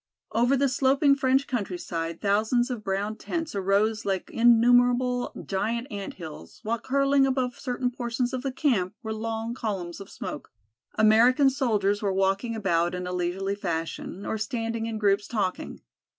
[0.31, 6.79] Over the sloping French countryside thousands of brown tents arose like innumerable, giant anthills, while
[6.79, 10.51] curling above certain portions of the camp were long columns of smoke.
[10.95, 15.81] American soldiers were walking about in a leisurely fashion, or standing in groups talking.